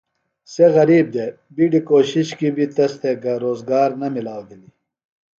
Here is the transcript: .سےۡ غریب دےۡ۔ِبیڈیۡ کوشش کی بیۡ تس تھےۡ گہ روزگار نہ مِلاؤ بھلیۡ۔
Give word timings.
.سےۡ 0.51 0.71
غریب 0.77 1.05
دےۡ۔ِبیڈیۡ 1.13 1.85
کوشش 1.89 2.27
کی 2.37 2.47
بیۡ 2.55 2.71
تس 2.75 2.91
تھےۡ 2.99 3.17
گہ 3.23 3.33
روزگار 3.45 3.89
نہ 3.99 4.07
مِلاؤ 4.15 4.41
بھلیۡ۔ 4.47 4.73